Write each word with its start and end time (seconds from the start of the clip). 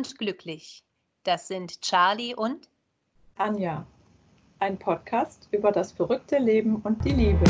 und 0.00 0.16
glücklich. 0.16 0.82
Das 1.24 1.46
sind 1.46 1.82
Charlie 1.82 2.34
und 2.34 2.70
Anja. 3.36 3.86
Ein 4.58 4.78
Podcast 4.78 5.46
über 5.50 5.72
das 5.72 5.92
verrückte 5.92 6.38
Leben 6.38 6.76
und 6.76 7.04
die 7.04 7.10
Liebe. 7.10 7.44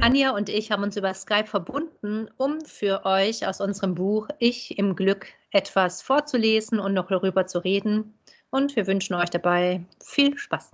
Anja 0.00 0.32
und 0.32 0.48
ich 0.48 0.72
haben 0.72 0.82
uns 0.82 0.96
über 0.96 1.14
Skype 1.14 1.46
verbunden, 1.46 2.28
um 2.38 2.60
für 2.62 3.04
euch 3.04 3.46
aus 3.46 3.60
unserem 3.60 3.94
Buch 3.94 4.26
Ich 4.40 4.76
im 4.76 4.96
Glück 4.96 5.28
etwas 5.52 6.02
vorzulesen 6.02 6.80
und 6.80 6.92
noch 6.92 7.06
darüber 7.06 7.46
zu 7.46 7.60
reden. 7.60 8.18
Und 8.50 8.74
wir 8.74 8.88
wünschen 8.88 9.14
euch 9.14 9.30
dabei 9.30 9.84
viel 10.00 10.36
Spaß. 10.36 10.72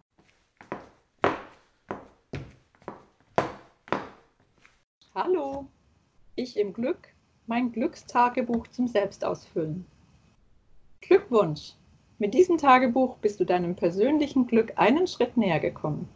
Hallo, 5.14 5.68
ich 6.38 6.56
im 6.56 6.72
Glück, 6.72 7.08
mein 7.46 7.72
Glückstagebuch 7.72 8.68
zum 8.68 8.86
Selbstausfüllen. 8.86 9.84
Glückwunsch! 11.00 11.72
Mit 12.18 12.32
diesem 12.32 12.58
Tagebuch 12.58 13.16
bist 13.16 13.40
du 13.40 13.44
deinem 13.44 13.74
persönlichen 13.74 14.46
Glück 14.46 14.72
einen 14.76 15.06
Schritt 15.06 15.36
näher 15.36 15.58
gekommen. 15.58 16.08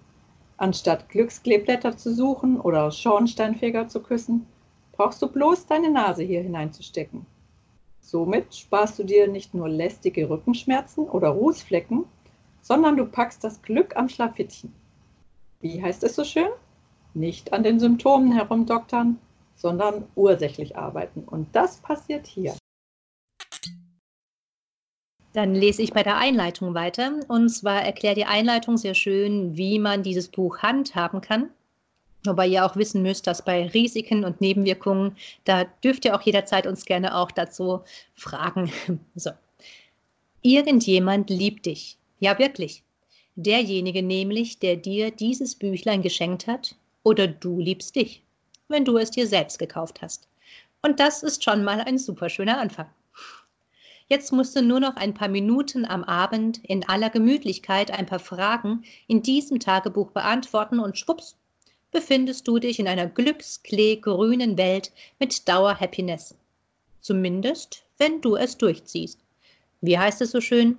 Anstatt 0.56 1.08
Glückskleeblätter 1.08 1.96
zu 1.96 2.14
suchen 2.14 2.60
oder 2.60 2.90
Schornsteinfeger 2.92 3.88
zu 3.88 4.00
küssen, 4.00 4.46
brauchst 4.92 5.20
du 5.22 5.28
bloß 5.28 5.66
deine 5.66 5.90
Nase 5.90 6.22
hier 6.22 6.42
hineinzustecken. 6.42 7.26
Somit 8.00 8.54
sparst 8.54 8.98
du 8.98 9.04
dir 9.04 9.26
nicht 9.26 9.54
nur 9.54 9.68
lästige 9.68 10.28
Rückenschmerzen 10.30 11.04
oder 11.04 11.30
Rußflecken, 11.30 12.04
sondern 12.60 12.96
du 12.96 13.06
packst 13.06 13.42
das 13.42 13.60
Glück 13.62 13.96
am 13.96 14.08
Schlafittchen. 14.08 14.72
Wie 15.60 15.82
heißt 15.82 16.04
es 16.04 16.14
so 16.14 16.24
schön? 16.24 16.50
Nicht 17.14 17.52
an 17.52 17.62
den 17.62 17.80
Symptomen 17.80 18.32
herumdoktern, 18.32 19.18
sondern 19.56 20.06
ursächlich 20.14 20.76
arbeiten. 20.76 21.24
Und 21.24 21.54
das 21.54 21.78
passiert 21.78 22.26
hier. 22.26 22.54
Dann 25.32 25.54
lese 25.54 25.82
ich 25.82 25.92
bei 25.92 26.02
der 26.02 26.18
Einleitung 26.18 26.74
weiter. 26.74 27.20
Und 27.28 27.48
zwar 27.48 27.82
erklärt 27.82 28.18
die 28.18 28.26
Einleitung 28.26 28.76
sehr 28.76 28.94
schön, 28.94 29.56
wie 29.56 29.78
man 29.78 30.02
dieses 30.02 30.28
Buch 30.28 30.58
handhaben 30.58 31.20
kann. 31.20 31.48
Wobei 32.24 32.46
ihr 32.46 32.64
auch 32.64 32.76
wissen 32.76 33.02
müsst, 33.02 33.26
dass 33.26 33.44
bei 33.44 33.66
Risiken 33.66 34.24
und 34.24 34.40
Nebenwirkungen, 34.40 35.16
da 35.44 35.64
dürft 35.82 36.04
ihr 36.04 36.14
auch 36.14 36.22
jederzeit 36.22 36.66
uns 36.66 36.84
gerne 36.84 37.16
auch 37.16 37.30
dazu 37.30 37.80
fragen. 38.14 38.70
So. 39.14 39.30
Irgendjemand 40.42 41.30
liebt 41.30 41.66
dich. 41.66 41.96
Ja, 42.18 42.38
wirklich. 42.38 42.82
Derjenige 43.36 44.02
nämlich, 44.02 44.58
der 44.58 44.76
dir 44.76 45.10
dieses 45.10 45.54
Büchlein 45.54 46.02
geschenkt 46.02 46.46
hat, 46.46 46.74
oder 47.04 47.26
du 47.26 47.58
liebst 47.58 47.96
dich, 47.96 48.22
wenn 48.72 48.84
du 48.84 48.96
es 48.96 49.10
dir 49.10 49.26
selbst 49.26 49.58
gekauft 49.58 50.02
hast. 50.02 50.26
Und 50.82 50.98
das 50.98 51.22
ist 51.22 51.44
schon 51.44 51.62
mal 51.62 51.80
ein 51.80 51.98
super 51.98 52.28
schöner 52.28 52.58
Anfang. 52.58 52.88
Jetzt 54.08 54.32
musst 54.32 54.56
du 54.56 54.62
nur 54.62 54.80
noch 54.80 54.96
ein 54.96 55.14
paar 55.14 55.28
Minuten 55.28 55.84
am 55.84 56.02
Abend 56.02 56.58
in 56.64 56.86
aller 56.88 57.08
Gemütlichkeit 57.08 57.92
ein 57.92 58.06
paar 58.06 58.18
Fragen 58.18 58.82
in 59.06 59.22
diesem 59.22 59.60
Tagebuch 59.60 60.10
beantworten 60.10 60.80
und 60.80 60.98
schwupps, 60.98 61.36
befindest 61.92 62.48
du 62.48 62.58
dich 62.58 62.80
in 62.80 62.88
einer 62.88 63.06
glücksklee-grünen 63.06 64.58
Welt 64.58 64.90
mit 65.20 65.48
Dauer-Happiness. 65.48 66.34
Zumindest, 67.00 67.84
wenn 67.98 68.20
du 68.20 68.34
es 68.34 68.58
durchziehst. 68.58 69.20
Wie 69.80 69.98
heißt 69.98 70.20
es 70.20 70.32
so 70.32 70.40
schön? 70.40 70.78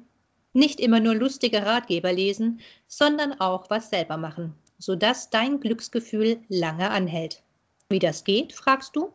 Nicht 0.52 0.80
immer 0.80 1.00
nur 1.00 1.16
lustige 1.16 1.66
Ratgeber 1.66 2.12
lesen, 2.12 2.60
sondern 2.88 3.40
auch 3.40 3.70
was 3.70 3.90
selber 3.90 4.18
machen 4.18 4.54
sodass 4.84 5.30
dein 5.30 5.62
Glücksgefühl 5.62 6.42
lange 6.50 6.90
anhält. 6.90 7.42
Wie 7.90 8.00
das 8.00 8.24
geht, 8.24 8.54
fragst 8.54 8.96
du? 8.96 9.12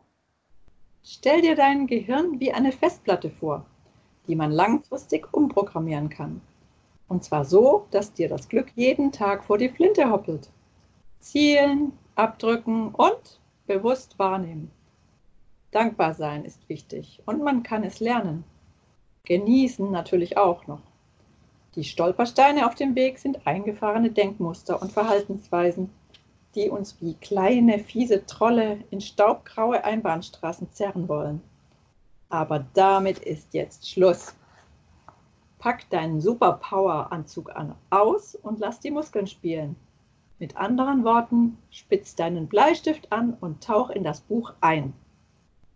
Stell 1.03 1.41
dir 1.41 1.55
dein 1.55 1.87
Gehirn 1.87 2.39
wie 2.39 2.51
eine 2.51 2.71
Festplatte 2.71 3.29
vor, 3.29 3.65
die 4.27 4.35
man 4.35 4.51
langfristig 4.51 5.33
umprogrammieren 5.33 6.09
kann. 6.09 6.41
Und 7.07 7.23
zwar 7.23 7.45
so, 7.45 7.87
dass 7.91 8.13
dir 8.13 8.29
das 8.29 8.47
Glück 8.47 8.71
jeden 8.75 9.11
Tag 9.11 9.43
vor 9.43 9.57
die 9.57 9.69
Flinte 9.69 10.11
hoppelt. 10.11 10.49
Zielen, 11.19 11.93
abdrücken 12.15 12.89
und 12.89 13.39
bewusst 13.65 14.19
wahrnehmen. 14.19 14.71
Dankbar 15.71 16.13
sein 16.13 16.45
ist 16.45 16.67
wichtig 16.69 17.21
und 17.25 17.43
man 17.43 17.63
kann 17.63 17.83
es 17.83 17.99
lernen. 17.99 18.43
Genießen 19.25 19.91
natürlich 19.91 20.37
auch 20.37 20.67
noch. 20.67 20.81
Die 21.75 21.83
Stolpersteine 21.83 22.65
auf 22.65 22.75
dem 22.75 22.95
Weg 22.95 23.19
sind 23.19 23.45
eingefahrene 23.45 24.09
Denkmuster 24.11 24.81
und 24.81 24.91
Verhaltensweisen, 24.91 25.91
die 26.55 26.69
uns 26.69 26.97
wie 26.99 27.13
kleine, 27.15 27.79
fiese 27.79 28.25
Trolle 28.25 28.79
in 28.89 29.01
staubgraue 29.01 29.83
Einbahnstraßen 29.83 30.71
zerren 30.71 31.07
wollen. 31.07 31.41
Aber 32.29 32.65
damit 32.73 33.19
ist 33.19 33.53
jetzt 33.53 33.89
Schluss. 33.89 34.35
Pack 35.59 35.89
deinen 35.89 36.21
Superpower-Anzug 36.21 37.55
an, 37.55 37.75
aus 37.89 38.35
und 38.35 38.59
lass 38.59 38.79
die 38.79 38.91
Muskeln 38.91 39.27
spielen. 39.27 39.75
Mit 40.39 40.55
anderen 40.55 41.03
Worten, 41.03 41.57
spitz 41.69 42.15
deinen 42.15 42.47
Bleistift 42.47 43.11
an 43.11 43.35
und 43.41 43.63
tauch 43.63 43.89
in 43.89 44.03
das 44.03 44.21
Buch 44.21 44.53
ein. 44.61 44.93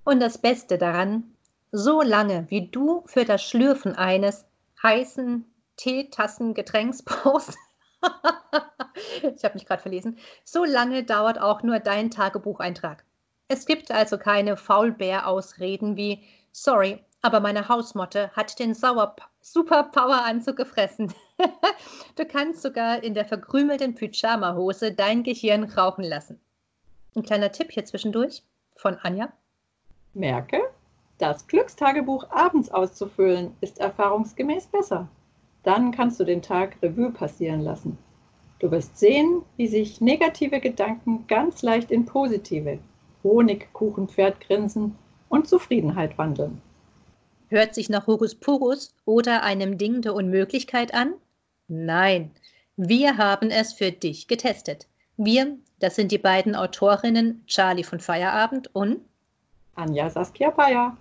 Und 0.05 0.21
das 0.21 0.37
Beste 0.37 0.77
daran, 0.77 1.23
so 1.71 2.01
lange 2.01 2.45
wie 2.49 2.67
du 2.67 3.03
für 3.05 3.25
das 3.25 3.43
Schlürfen 3.43 3.95
eines 3.95 4.45
heißen, 4.81 5.45
Teetassen-Getränks 5.75 7.03
brauchst. 7.03 7.57
ich 9.35 9.43
habe 9.43 9.55
mich 9.55 9.65
gerade 9.65 9.81
verlesen. 9.81 10.17
So 10.43 10.65
lange 10.65 11.03
dauert 11.03 11.39
auch 11.39 11.63
nur 11.63 11.79
dein 11.79 12.11
Tagebucheintrag. 12.11 13.03
Es 13.47 13.65
gibt 13.65 13.91
also 13.91 14.17
keine 14.17 14.57
Faulbär-Ausreden 14.57 15.97
wie 15.97 16.23
Sorry, 16.51 17.03
aber 17.21 17.39
meine 17.39 17.67
Hausmotte 17.67 18.31
hat 18.31 18.59
den 18.59 18.73
Sauer 18.73 19.15
Superpower-Anzug 19.41 20.55
gefressen. 20.55 21.13
du 22.15 22.25
kannst 22.25 22.61
sogar 22.61 23.03
in 23.03 23.13
der 23.13 23.25
verkrümelten 23.25 23.95
Pyjama-Hose 23.95 24.93
dein 24.93 25.23
Gehirn 25.23 25.65
rauchen 25.65 26.03
lassen. 26.03 26.39
Ein 27.15 27.23
kleiner 27.23 27.51
Tipp 27.51 27.71
hier 27.71 27.85
zwischendurch 27.85 28.43
von 28.75 28.97
Anja. 29.01 29.31
Merke, 30.13 30.61
das 31.17 31.47
Glückstagebuch 31.47 32.29
abends 32.29 32.71
auszufüllen 32.71 33.55
ist 33.61 33.79
erfahrungsgemäß 33.79 34.67
besser. 34.67 35.07
Dann 35.63 35.91
kannst 35.91 36.19
du 36.19 36.23
den 36.23 36.41
Tag 36.41 36.77
Revue 36.81 37.11
passieren 37.11 37.61
lassen. 37.61 37.97
Du 38.59 38.71
wirst 38.71 38.97
sehen, 38.97 39.41
wie 39.57 39.67
sich 39.67 39.99
negative 40.01 40.59
Gedanken 40.59 41.25
ganz 41.27 41.61
leicht 41.61 41.91
in 41.91 42.05
positive, 42.05 42.79
Honigkuchenpferdgrinsen 43.23 44.95
und 45.29 45.47
Zufriedenheit 45.47 46.17
wandeln. 46.17 46.61
Hört 47.49 47.75
sich 47.75 47.89
nach 47.89 48.07
Hokus 48.07 48.35
Pokus 48.35 48.95
oder 49.05 49.43
einem 49.43 49.77
Ding 49.77 50.01
der 50.01 50.13
Unmöglichkeit 50.13 50.93
an? 50.93 51.13
Nein, 51.67 52.31
wir 52.77 53.17
haben 53.17 53.51
es 53.51 53.73
für 53.73 53.91
dich 53.91 54.27
getestet. 54.27 54.87
Wir, 55.17 55.57
das 55.79 55.95
sind 55.95 56.11
die 56.11 56.17
beiden 56.17 56.55
Autorinnen 56.55 57.43
Charlie 57.45 57.83
von 57.83 57.99
Feierabend 57.99 58.73
und 58.73 59.01
Anja 59.75 60.09
Saskia 60.09 60.49
Bayer 60.49 60.97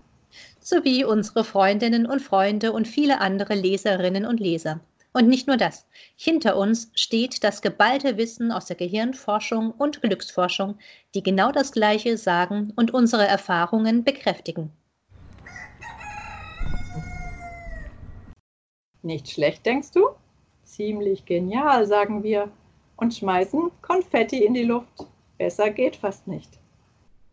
sowie 0.60 1.04
unsere 1.04 1.44
Freundinnen 1.44 2.06
und 2.06 2.20
Freunde 2.20 2.72
und 2.72 2.88
viele 2.88 3.20
andere 3.20 3.54
Leserinnen 3.54 4.24
und 4.24 4.40
Leser. 4.40 4.80
Und 5.14 5.28
nicht 5.28 5.46
nur 5.46 5.58
das. 5.58 5.86
Hinter 6.16 6.56
uns 6.56 6.90
steht 6.94 7.44
das 7.44 7.60
geballte 7.60 8.16
Wissen 8.16 8.50
aus 8.50 8.66
der 8.66 8.76
Gehirnforschung 8.76 9.72
und 9.72 10.00
Glücksforschung, 10.00 10.78
die 11.14 11.22
genau 11.22 11.52
das 11.52 11.72
Gleiche 11.72 12.16
sagen 12.16 12.72
und 12.76 12.94
unsere 12.94 13.26
Erfahrungen 13.26 14.04
bekräftigen. 14.04 14.72
Nicht 19.02 19.28
schlecht, 19.30 19.66
denkst 19.66 19.90
du? 19.90 20.10
Ziemlich 20.64 21.26
genial, 21.26 21.86
sagen 21.86 22.22
wir 22.22 22.50
und 22.96 23.12
schmeißen 23.14 23.70
Konfetti 23.82 24.44
in 24.44 24.54
die 24.54 24.64
Luft. 24.64 25.06
Besser 25.36 25.70
geht 25.70 25.96
fast 25.96 26.28
nicht. 26.28 26.58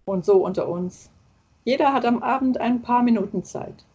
Und 0.06 0.26
so 0.26 0.44
unter 0.44 0.68
uns. 0.68 1.12
Jeder 1.64 1.94
hat 1.94 2.06
am 2.06 2.24
Abend 2.24 2.58
ein 2.58 2.82
paar 2.82 3.04
Minuten 3.04 3.44
Zeit. 3.44 3.86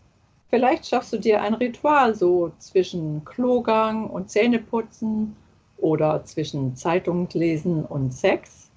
Vielleicht 0.54 0.86
schaffst 0.86 1.12
du 1.12 1.18
dir 1.18 1.42
ein 1.42 1.54
Ritual 1.54 2.14
so 2.14 2.52
zwischen 2.60 3.24
Klogang 3.24 4.08
und 4.08 4.30
Zähneputzen 4.30 5.34
oder 5.78 6.24
zwischen 6.24 6.76
Zeitung 6.76 7.28
lesen 7.32 7.84
und 7.84 8.14
Sex 8.14 8.70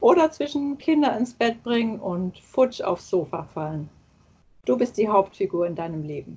oder 0.00 0.32
zwischen 0.32 0.76
Kinder 0.76 1.16
ins 1.16 1.34
Bett 1.34 1.62
bringen 1.62 2.00
und 2.00 2.36
futsch 2.40 2.80
aufs 2.80 3.08
Sofa 3.08 3.44
fallen. 3.44 3.88
Du 4.64 4.76
bist 4.76 4.98
die 4.98 5.06
Hauptfigur 5.06 5.68
in 5.68 5.76
deinem 5.76 6.02
Leben. 6.02 6.36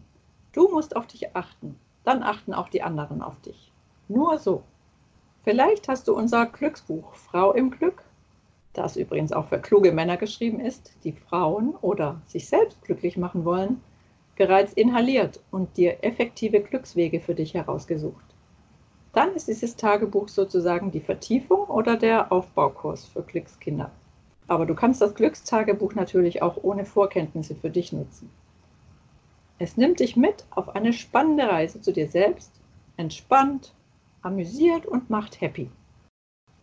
Du 0.54 0.70
musst 0.70 0.96
auf 0.96 1.08
dich 1.08 1.36
achten, 1.36 1.76
dann 2.04 2.22
achten 2.22 2.54
auch 2.54 2.70
die 2.70 2.84
anderen 2.84 3.24
auf 3.24 3.42
dich. 3.42 3.72
Nur 4.10 4.38
so. 4.38 4.62
Vielleicht 5.44 5.88
hast 5.88 6.08
du 6.08 6.16
unser 6.16 6.46
Glücksbuch 6.46 7.16
Frau 7.16 7.52
im 7.54 7.72
Glück 7.72 8.04
das 8.74 8.96
übrigens 8.96 9.34
auch 9.34 9.48
für 9.48 9.60
kluge 9.60 9.92
Männer 9.92 10.18
geschrieben 10.18 10.60
ist, 10.60 10.94
die 11.04 11.12
Frauen 11.12 11.76
oder 11.82 12.22
sich 12.26 12.48
selbst 12.48 12.82
glücklich 12.84 13.18
machen 13.18 13.44
wollen, 13.44 13.82
bereits 14.36 14.74
inhaliert 14.74 15.40
und 15.52 15.78
dir 15.78 16.04
effektive 16.04 16.62
Glückswege 16.62 17.20
für 17.20 17.36
dich 17.36 17.54
herausgesucht. 17.54 18.24
Dann 19.14 19.36
ist 19.36 19.48
dieses 19.48 19.76
Tagebuch 19.76 20.30
sozusagen 20.30 20.92
die 20.92 21.02
Vertiefung 21.02 21.66
oder 21.66 21.98
der 21.98 22.32
Aufbaukurs 22.32 23.06
für 23.06 23.22
Glückskinder. 23.22 23.92
Aber 24.48 24.66
du 24.66 24.74
kannst 24.74 25.02
das 25.02 25.16
Glückstagebuch 25.16 25.96
natürlich 25.96 26.42
auch 26.42 26.58
ohne 26.64 26.86
Vorkenntnisse 26.86 27.56
für 27.56 27.70
dich 27.70 27.92
nutzen. 27.92 28.30
Es 29.60 29.78
nimmt 29.78 30.00
dich 30.00 30.16
mit 30.16 30.46
auf 30.50 30.76
eine 30.76 30.92
spannende 30.92 31.44
Reise 31.44 31.82
zu 31.82 31.94
dir 31.94 32.10
selbst, 32.10 32.52
entspannt, 32.98 33.74
amüsiert 34.22 34.86
und 34.86 35.10
macht 35.10 35.40
happy. 35.40 35.70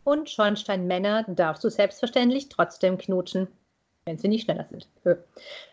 Und 0.05 0.31
Schornsteinmänner 0.31 1.25
darfst 1.29 1.63
du 1.65 1.69
selbstverständlich 1.69 2.49
trotzdem 2.49 2.99
knutschen, 2.99 3.47
wenn 4.05 4.19
sie 4.19 4.29
nicht 4.29 4.45
schneller 4.45 4.67
sind. 4.71 4.89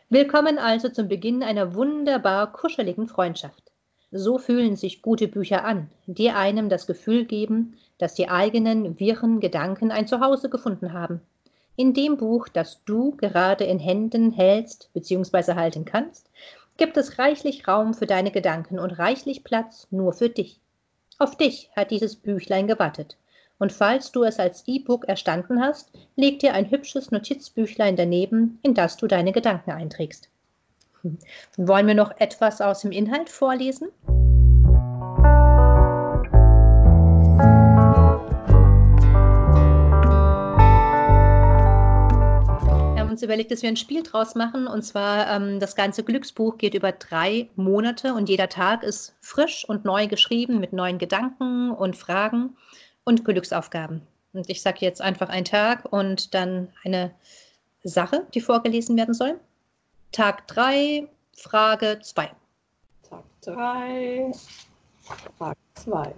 Willkommen 0.10 0.60
also 0.60 0.90
zum 0.90 1.08
Beginn 1.08 1.42
einer 1.42 1.74
wunderbar 1.74 2.52
kuscheligen 2.52 3.08
Freundschaft. 3.08 3.72
So 4.12 4.38
fühlen 4.38 4.76
sich 4.76 5.02
gute 5.02 5.28
Bücher 5.28 5.66
an, 5.66 5.90
die 6.06 6.30
einem 6.30 6.70
das 6.70 6.86
Gefühl 6.86 7.26
geben, 7.26 7.76
dass 7.98 8.14
die 8.14 8.30
eigenen 8.30 9.00
wirren 9.00 9.40
Gedanken 9.40 9.92
ein 9.92 10.06
Zuhause 10.06 10.52
gefunden 10.52 10.94
haben. 10.94 11.22
In 11.76 11.96
dem 11.96 12.18
Buch, 12.18 12.48
das 12.50 12.84
du 12.86 13.18
gerade 13.18 13.64
in 13.64 13.80
Händen 13.80 14.32
hältst 14.32 14.92
bzw. 14.94 15.56
halten 15.56 15.86
kannst, 15.86 16.30
gibt 16.78 16.98
es 16.98 17.18
reichlich 17.18 17.68
Raum 17.68 17.96
für 17.96 18.06
deine 18.06 18.30
Gedanken 18.30 18.78
und 18.78 19.00
reichlich 19.00 19.44
Platz 19.44 19.88
nur 19.90 20.14
für 20.14 20.30
dich. 20.30 20.60
Auf 21.18 21.36
dich 21.36 21.72
hat 21.76 21.90
dieses 21.90 22.16
Büchlein 22.16 22.68
gewartet. 22.68 23.18
Und 23.58 23.72
falls 23.72 24.12
du 24.12 24.24
es 24.24 24.38
als 24.38 24.64
E-Book 24.68 25.08
erstanden 25.08 25.62
hast, 25.62 25.90
leg 26.18 26.40
dir 26.40 26.54
ein 26.54 26.70
hübsches 26.70 27.12
Notizbüchlein 27.12 27.96
daneben, 27.96 28.60
in 28.64 28.74
das 28.74 28.98
du 28.98 29.08
deine 29.08 29.32
Gedanken 29.32 29.72
einträgst. 29.72 30.30
Wollen 31.56 31.88
wir 31.88 31.94
noch 31.94 32.20
etwas 32.20 32.60
aus 32.60 32.82
dem 32.82 32.92
Inhalt 32.92 33.30
vorlesen? 33.30 33.88
Wir 42.94 43.00
haben 43.00 43.12
uns 43.12 43.24
überlegt, 43.24 43.52
dass 43.52 43.62
wir 43.62 43.70
ein 43.70 43.78
Spiel 43.78 44.04
draus 44.04 44.36
machen. 44.36 44.68
Und 44.68 44.82
zwar 44.82 45.32
ähm, 45.34 45.62
das 45.62 45.78
ganze 45.78 46.04
Glücksbuch 46.04 46.58
geht 46.58 46.74
über 46.74 46.92
drei 46.92 47.50
Monate 47.56 48.16
und 48.16 48.28
jeder 48.28 48.50
Tag 48.50 48.84
ist 48.84 49.16
frisch 49.22 49.64
und 49.64 49.86
neu 49.86 50.08
geschrieben 50.08 50.60
mit 50.60 50.74
neuen 50.74 50.98
Gedanken 50.98 51.72
und 51.72 51.96
Fragen 51.96 52.58
und 53.06 53.24
Glücksaufgaben. 53.24 54.02
Und 54.34 54.50
ich 54.50 54.62
sage 54.62 54.80
jetzt 54.82 55.02
einfach 55.02 55.30
einen 55.30 55.46
Tag 55.46 55.86
und 55.92 56.34
dann 56.34 56.68
eine 56.84 57.12
Sache, 57.84 58.26
die 58.34 58.42
vorgelesen 58.42 58.98
werden 58.98 59.14
soll. 59.14 59.40
Tag 60.12 60.48
3, 60.48 61.08
Frage 61.38 62.00
2. 62.02 62.32
Tag 63.08 63.24
3, 63.42 64.32
Frage 65.38 65.60
2. 65.76 66.16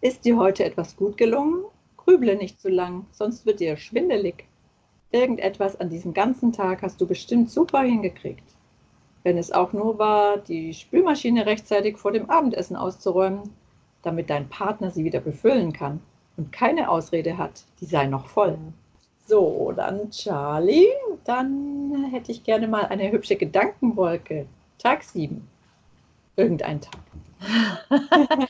Ist 0.00 0.24
dir 0.24 0.38
heute 0.38 0.64
etwas 0.64 0.96
gut 0.96 1.16
gelungen? 1.16 1.64
Grüble 1.96 2.36
nicht 2.36 2.60
zu 2.60 2.68
lang, 2.68 3.06
sonst 3.10 3.44
wird 3.44 3.60
dir 3.60 3.76
schwindelig. 3.76 4.44
Irgendetwas 5.10 5.78
an 5.80 5.90
diesem 5.90 6.14
ganzen 6.14 6.52
Tag 6.52 6.82
hast 6.82 7.00
du 7.00 7.06
bestimmt 7.06 7.50
super 7.50 7.80
hingekriegt. 7.80 8.44
Wenn 9.24 9.38
es 9.38 9.50
auch 9.50 9.72
nur 9.72 9.98
war, 9.98 10.36
die 10.38 10.72
Spülmaschine 10.72 11.46
rechtzeitig 11.46 11.96
vor 11.96 12.12
dem 12.12 12.30
Abendessen 12.30 12.76
auszuräumen, 12.76 13.50
damit 14.06 14.30
dein 14.30 14.48
Partner 14.48 14.90
sie 14.90 15.04
wieder 15.04 15.20
befüllen 15.20 15.72
kann 15.72 16.00
und 16.36 16.52
keine 16.52 16.88
Ausrede 16.88 17.36
hat, 17.38 17.64
die 17.80 17.86
sei 17.86 18.06
noch 18.06 18.26
voll. 18.26 18.58
So, 19.26 19.72
dann 19.74 20.10
Charlie. 20.10 20.86
Dann 21.24 22.10
hätte 22.12 22.30
ich 22.30 22.44
gerne 22.44 22.68
mal 22.68 22.86
eine 22.86 23.10
hübsche 23.10 23.34
Gedankenwolke. 23.34 24.46
Tag 24.78 25.02
7. 25.02 25.46
Irgendein 26.36 26.80
Tag. 26.80 27.00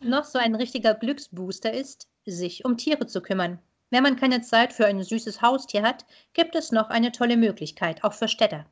noch 0.00 0.24
so 0.24 0.38
ein 0.38 0.54
richtiger 0.54 0.94
Glücksbooster 0.94 1.72
ist, 1.72 2.08
sich 2.24 2.64
um 2.64 2.76
Tiere 2.76 3.06
zu 3.06 3.20
kümmern. 3.20 3.58
Wenn 3.90 4.02
man 4.02 4.16
keine 4.16 4.40
Zeit 4.40 4.72
für 4.72 4.86
ein 4.86 5.02
süßes 5.02 5.42
Haustier 5.42 5.82
hat, 5.82 6.06
gibt 6.32 6.54
es 6.54 6.72
noch 6.72 6.88
eine 6.88 7.12
tolle 7.12 7.36
Möglichkeit, 7.36 8.02
auch 8.04 8.12
für 8.12 8.28
Städter. 8.28 8.66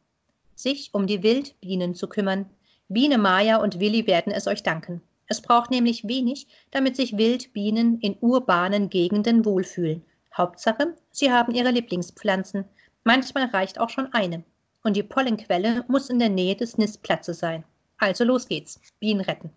Sich 0.54 0.90
um 0.94 1.06
die 1.06 1.22
Wildbienen 1.22 1.94
zu 1.94 2.08
kümmern. 2.08 2.48
Biene 2.88 3.18
Maya 3.18 3.56
und 3.56 3.80
Willi 3.80 4.06
werden 4.06 4.32
es 4.32 4.46
euch 4.46 4.62
danken. 4.62 5.02
Es 5.26 5.40
braucht 5.40 5.70
nämlich 5.70 6.06
wenig, 6.06 6.46
damit 6.70 6.96
sich 6.96 7.16
Wildbienen 7.16 7.98
in 8.00 8.16
urbanen 8.20 8.90
Gegenden 8.90 9.44
wohlfühlen 9.44 10.04
Hauptsache, 10.36 10.94
sie 11.10 11.30
haben 11.30 11.54
ihre 11.54 11.70
Lieblingspflanzen. 11.70 12.64
Manchmal 13.04 13.46
reicht 13.46 13.78
auch 13.78 13.90
schon 13.90 14.12
eine. 14.12 14.42
Und 14.82 14.96
die 14.96 15.02
Pollenquelle 15.02 15.84
muss 15.88 16.10
in 16.10 16.18
der 16.18 16.28
Nähe 16.28 16.56
des 16.56 16.78
Nistplatzes 16.78 17.38
sein. 17.38 17.64
Also 17.98 18.24
los 18.24 18.48
geht's. 18.48 18.80
Bienen 18.98 19.20
retten. 19.20 19.50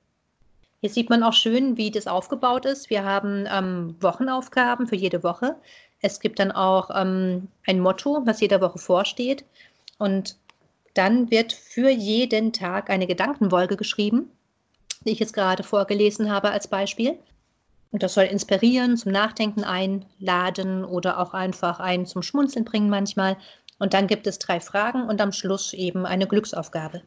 Hier 0.81 0.89
sieht 0.89 1.09
man 1.09 1.23
auch 1.23 1.33
schön, 1.33 1.77
wie 1.77 1.89
das 1.89 2.05
aufgebaut 2.05 2.65
ist. 2.65 2.89
Wir 2.89 3.03
haben 3.03 3.47
ähm, 3.49 3.95
Wochenaufgaben 4.01 4.87
für 4.87 4.95
jede 4.95 5.23
Woche. 5.23 5.55
Es 6.01 6.19
gibt 6.19 6.39
dann 6.39 6.51
auch 6.51 6.91
ähm, 6.93 7.47
ein 7.65 7.79
Motto, 7.79 8.21
was 8.25 8.41
jede 8.41 8.61
Woche 8.61 8.77
vorsteht. 8.77 9.45
Und 9.97 10.37
dann 10.93 11.31
wird 11.31 11.53
für 11.53 11.89
jeden 11.89 12.53
Tag 12.53 12.89
eine 12.89 13.07
Gedankenwolke 13.07 13.77
geschrieben, 13.77 14.29
die 15.05 15.11
ich 15.11 15.19
jetzt 15.19 15.33
gerade 15.33 15.63
vorgelesen 15.63 16.31
habe 16.31 16.51
als 16.51 16.67
Beispiel. 16.67 17.17
Und 17.91 18.03
das 18.03 18.13
soll 18.13 18.25
inspirieren, 18.25 18.97
zum 18.97 19.11
Nachdenken 19.11 19.63
einladen 19.63 20.83
oder 20.83 21.19
auch 21.19 21.33
einfach 21.33 21.79
einen 21.79 22.05
zum 22.05 22.23
Schmunzeln 22.23 22.65
bringen 22.65 22.89
manchmal. 22.89 23.37
Und 23.79 23.93
dann 23.93 24.07
gibt 24.07 24.27
es 24.27 24.39
drei 24.39 24.59
Fragen 24.59 25.07
und 25.07 25.21
am 25.21 25.31
Schluss 25.31 25.73
eben 25.73 26.05
eine 26.05 26.27
Glücksaufgabe. 26.27 27.03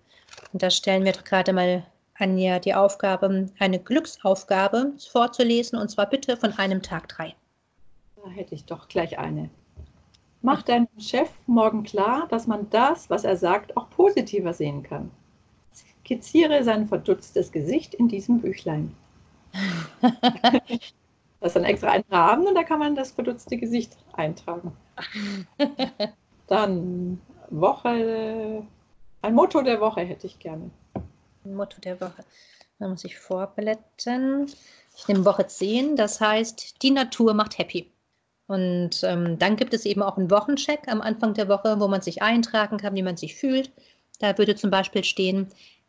Und 0.53 0.63
da 0.63 0.71
stellen 0.71 1.05
wir 1.05 1.13
gerade 1.13 1.53
mal 1.53 1.85
Anja 2.15 2.59
die 2.59 2.75
Aufgabe, 2.75 3.49
eine 3.59 3.79
Glücksaufgabe 3.79 4.93
vorzulesen 5.11 5.79
und 5.79 5.89
zwar 5.89 6.07
bitte 6.07 6.37
von 6.37 6.53
einem 6.59 6.83
Tag 6.83 7.09
drei. 7.09 7.35
Da 8.17 8.31
hätte 8.31 8.55
ich 8.55 8.65
doch 8.65 8.89
gleich 8.89 9.19
eine. 9.19 9.51
Mach 10.43 10.63
deinem 10.63 10.89
Chef 10.99 11.31
morgen 11.47 11.83
klar, 11.83 12.27
dass 12.29 12.47
man 12.47 12.71
das, 12.71 13.11
was 13.11 13.25
er 13.25 13.37
sagt, 13.37 13.77
auch 13.77 13.91
positiver 13.91 14.53
sehen 14.53 14.83
kann. 14.83 15.11
Skizziere 16.09 16.65
sein 16.65 16.89
verdutztes 16.89 17.53
Gesicht 17.53 17.93
in 17.93 18.09
diesem 18.09 18.41
Büchlein. 18.41 18.95
das 20.01 21.49
ist 21.49 21.57
dann 21.57 21.65
extra 21.65 21.91
ein 21.91 22.05
Rahmen 22.11 22.47
und 22.47 22.55
da 22.55 22.63
kann 22.63 22.79
man 22.79 22.95
das 22.95 23.11
verdutzte 23.11 23.59
Gesicht 23.59 23.95
eintragen. 24.15 24.73
Dann 26.47 27.21
Woche, 27.51 28.63
ein 29.21 29.35
Motto 29.35 29.61
der 29.61 29.83
Woche 29.83 30.01
hätte 30.01 30.27
ich 30.27 30.39
gerne. 30.39 30.71
Ein 31.45 31.55
Motto 31.55 31.79
der 31.79 32.01
Woche. 32.01 32.25
Da 32.79 32.89
muss 32.89 33.05
ich 33.05 33.19
vorblättern. 33.19 34.47
Ich 34.97 35.09
nehme 35.09 35.27
Woche 35.27 35.47
10, 35.47 35.97
das 35.97 36.23
heißt, 36.23 36.83
die 36.83 36.91
Natur 36.91 37.35
macht 37.35 37.59
happy. 37.59 37.91
Und 38.47 39.03
ähm, 39.03 39.39
dann 39.39 39.57
gibt 39.57 39.75
es 39.75 39.85
eben 39.85 40.03
auch 40.03 40.17
einen 40.17 40.31
Wochencheck 40.31 40.89
am 40.89 41.03
Anfang 41.03 41.35
der 41.35 41.49
Woche, 41.51 41.81
wo 41.81 41.89
man 41.89 42.01
sich 42.01 42.23
eintragen 42.23 42.79
kann, 42.79 42.95
wie 42.95 43.03
man 43.03 43.19
sich 43.19 43.35
fühlt. 43.35 43.71
Da 44.21 44.39
würde 44.39 44.57
zum 44.57 44.71
Beispiel 44.71 45.05
stehen, 45.05 45.49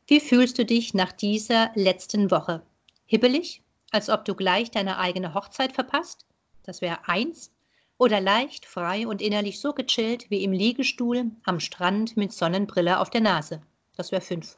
wie 0.09 0.19
fühlst 0.19 0.57
du 0.57 0.65
dich 0.65 0.95
nach 0.95 1.11
dieser 1.11 1.69
letzten 1.75 2.31
Woche? 2.31 2.63
Hibbelig, 3.05 3.61
als 3.91 4.09
ob 4.09 4.25
du 4.25 4.33
gleich 4.33 4.71
deine 4.71 4.97
eigene 4.97 5.35
Hochzeit 5.35 5.71
verpasst? 5.71 6.25
Das 6.63 6.81
wäre 6.81 7.07
eins. 7.07 7.51
Oder 7.99 8.19
leicht, 8.19 8.65
frei 8.65 9.07
und 9.07 9.21
innerlich 9.21 9.59
so 9.59 9.71
gechillt 9.71 10.31
wie 10.31 10.43
im 10.43 10.51
Liegestuhl 10.51 11.25
am 11.43 11.59
Strand 11.59 12.17
mit 12.17 12.33
Sonnenbrille 12.33 12.99
auf 12.99 13.11
der 13.11 13.21
Nase? 13.21 13.61
Das 13.97 14.11
wäre 14.11 14.21
fünf. 14.21 14.57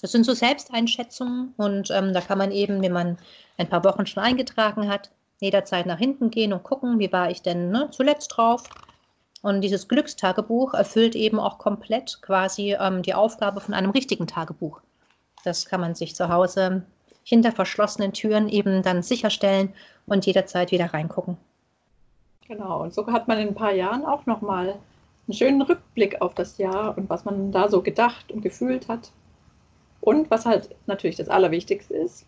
Das 0.00 0.12
sind 0.12 0.24
so 0.24 0.32
Selbsteinschätzungen 0.32 1.52
und 1.58 1.90
ähm, 1.90 2.14
da 2.14 2.22
kann 2.22 2.38
man 2.38 2.50
eben, 2.50 2.80
wenn 2.80 2.92
man 2.92 3.18
ein 3.58 3.68
paar 3.68 3.84
Wochen 3.84 4.06
schon 4.06 4.22
eingetragen 4.22 4.88
hat, 4.88 5.10
jederzeit 5.38 5.84
nach 5.84 5.98
hinten 5.98 6.30
gehen 6.30 6.54
und 6.54 6.62
gucken, 6.62 6.98
wie 6.98 7.12
war 7.12 7.30
ich 7.30 7.42
denn 7.42 7.70
ne, 7.70 7.90
zuletzt 7.90 8.28
drauf. 8.28 8.62
Und 9.48 9.62
dieses 9.62 9.88
Glückstagebuch 9.88 10.74
erfüllt 10.74 11.14
eben 11.14 11.40
auch 11.40 11.56
komplett 11.56 12.20
quasi 12.20 12.76
ähm, 12.78 13.00
die 13.00 13.14
Aufgabe 13.14 13.62
von 13.62 13.72
einem 13.72 13.92
richtigen 13.92 14.26
Tagebuch. 14.26 14.82
Das 15.42 15.64
kann 15.64 15.80
man 15.80 15.94
sich 15.94 16.14
zu 16.14 16.28
Hause 16.28 16.82
hinter 17.24 17.52
verschlossenen 17.52 18.12
Türen 18.12 18.50
eben 18.50 18.82
dann 18.82 19.02
sicherstellen 19.02 19.72
und 20.04 20.26
jederzeit 20.26 20.70
wieder 20.70 20.92
reingucken. 20.92 21.38
Genau, 22.46 22.82
und 22.82 22.92
so 22.92 23.06
hat 23.06 23.26
man 23.26 23.38
in 23.38 23.48
ein 23.48 23.54
paar 23.54 23.72
Jahren 23.72 24.04
auch 24.04 24.26
nochmal 24.26 24.74
einen 25.26 25.34
schönen 25.34 25.62
Rückblick 25.62 26.20
auf 26.20 26.34
das 26.34 26.58
Jahr 26.58 26.98
und 26.98 27.08
was 27.08 27.24
man 27.24 27.50
da 27.50 27.70
so 27.70 27.80
gedacht 27.80 28.30
und 28.30 28.42
gefühlt 28.42 28.86
hat. 28.86 29.12
Und 30.02 30.30
was 30.30 30.44
halt 30.44 30.76
natürlich 30.86 31.16
das 31.16 31.30
Allerwichtigste 31.30 31.94
ist, 31.94 32.26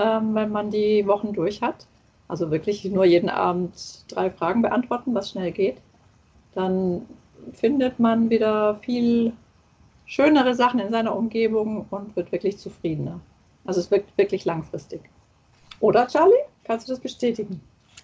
ähm, 0.00 0.34
wenn 0.34 0.50
man 0.50 0.72
die 0.72 1.06
Wochen 1.06 1.32
durch 1.32 1.62
hat, 1.62 1.86
also 2.26 2.50
wirklich 2.50 2.84
nur 2.86 3.04
jeden 3.04 3.30
Abend 3.30 3.72
drei 4.08 4.32
Fragen 4.32 4.62
beantworten, 4.62 5.14
was 5.14 5.30
schnell 5.30 5.52
geht, 5.52 5.76
dann 6.56 7.06
findet 7.52 8.00
man 8.00 8.30
wieder 8.30 8.76
viel 8.76 9.32
schönere 10.06 10.54
Sachen 10.54 10.80
in 10.80 10.90
seiner 10.90 11.14
Umgebung 11.14 11.86
und 11.90 12.16
wird 12.16 12.32
wirklich 12.32 12.58
zufriedener. 12.58 13.20
Also 13.64 13.80
es 13.80 13.90
wirkt 13.90 14.16
wirklich 14.16 14.44
langfristig. 14.44 15.02
Oder 15.80 16.06
Charlie? 16.06 16.34
Kannst 16.64 16.88
du 16.88 16.92
das 16.92 17.00
bestätigen? 17.00 17.60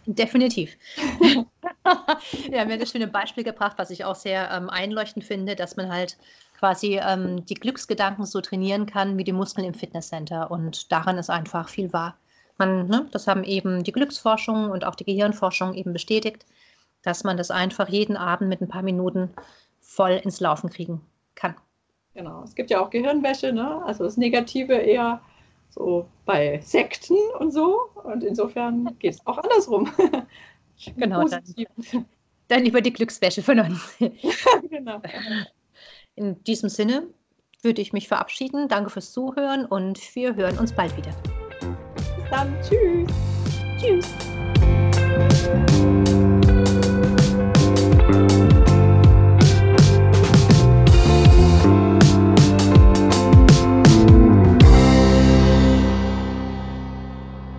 Definitiv. 0.07 0.77
Wir 1.21 1.47
haben 2.61 2.71
ja 2.71 2.77
das 2.77 2.91
schöne 2.91 3.07
Beispiel 3.07 3.45
gebracht, 3.45 3.75
was 3.79 3.91
ich 3.91 4.05
auch 4.05 4.17
sehr 4.17 4.51
ähm, 4.51 4.69
einleuchtend 4.69 5.25
finde, 5.25 5.55
dass 5.55 5.77
man 5.77 5.91
halt 5.91 6.17
quasi 6.59 7.01
ähm, 7.03 7.45
die 7.47 7.55
Glücksgedanken 7.55 8.27
so 8.27 8.41
trainieren 8.41 8.87
kann 8.87 9.17
wie 9.17 9.25
die 9.25 9.33
Muskeln 9.33 9.67
im 9.67 9.75
Fitnesscenter. 9.75 10.51
Und 10.51 10.91
daran 10.91 11.19
ist 11.19 11.31
einfach 11.31 11.69
viel 11.69 11.93
wahr. 11.93 12.17
Man, 12.59 12.89
ne, 12.89 13.07
das 13.13 13.27
haben 13.27 13.45
eben 13.45 13.85
die 13.85 13.93
Glücksforschung 13.93 14.71
und 14.71 14.85
auch 14.85 14.95
die 14.95 15.05
Gehirnforschung 15.05 15.75
eben 15.75 15.93
bestätigt, 15.93 16.45
dass 17.03 17.25
man 17.25 17.37
das 17.37 17.51
einfach 17.51 17.89
jeden 17.89 18.17
Abend 18.17 18.49
mit 18.49 18.61
ein 18.61 18.69
paar 18.69 18.83
Minuten 18.83 19.31
voll 19.81 20.21
ins 20.23 20.41
Laufen 20.41 20.71
kriegen 20.71 21.01
kann. 21.35 21.55
Genau, 22.15 22.43
es 22.45 22.55
gibt 22.55 22.71
ja 22.71 22.81
auch 22.81 22.91
Gehirnwäsche, 22.91 23.53
ne? 23.53 23.83
also 23.85 24.05
das 24.05 24.17
Negative 24.17 24.75
eher 24.75 25.21
so 25.71 26.07
bei 26.27 26.61
Sekten 26.63 27.17
und 27.39 27.53
so. 27.53 27.89
Und 28.05 28.23
insofern 28.23 28.97
geht 28.99 29.15
es 29.15 29.27
auch 29.27 29.39
andersrum. 29.39 29.91
genau, 30.97 31.27
dann, 31.27 31.43
dann, 32.49 32.67
über 32.67 32.81
die 32.81 32.93
Glückswäsche 32.93 33.43
von 33.43 33.61
uns. 33.61 33.97
genau. 34.71 35.01
In 36.15 36.43
diesem 36.45 36.69
Sinne 36.69 37.07
würde 37.63 37.81
ich 37.81 37.95
mich 37.95 38.09
verabschieden. 38.09 38.69
Danke 38.69 38.91
fürs 38.91 39.13
Zuhören 39.13 39.65
und 39.65 40.15
wir 40.15 40.37
hören 40.37 40.59
uns 40.59 40.73
bald 40.73 40.95
wieder. 40.97 41.13
Bis 42.17 42.31
dann. 42.31 42.55
Tschüss. 42.63 43.09
Tschüss. 43.81 44.13